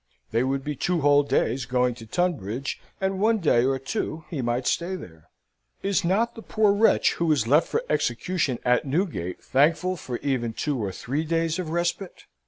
They 0.31 0.43
would 0.43 0.63
be 0.63 0.75
two 0.75 1.01
whole 1.01 1.21
days 1.21 1.65
going 1.67 1.93
to 1.93 2.07
Tunbridge, 2.07 2.81
and 2.99 3.19
one 3.19 3.37
day 3.37 3.63
or 3.65 3.77
two 3.77 4.25
he 4.31 4.41
might 4.41 4.65
stay 4.65 4.95
there. 4.95 5.29
Is 5.83 6.03
not 6.03 6.33
the 6.33 6.41
poor 6.41 6.73
wretch 6.73 7.13
who 7.21 7.31
is 7.31 7.45
left 7.45 7.67
for 7.67 7.83
execution 7.87 8.57
at 8.65 8.83
Newgate 8.83 9.43
thankful 9.43 9.95
for 9.97 10.17
even 10.23 10.53
two 10.53 10.83
or 10.83 10.91
three 10.91 11.23
days 11.23 11.59
of 11.59 11.69
respite? 11.69 12.23